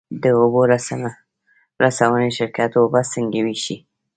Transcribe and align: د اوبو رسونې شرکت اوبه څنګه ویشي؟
د 0.23 0.23
اوبو 0.39 0.61
رسونې 1.83 2.29
شرکت 2.37 2.71
اوبه 2.79 3.01
څنګه 3.13 3.39
ویشي؟ 3.45 3.75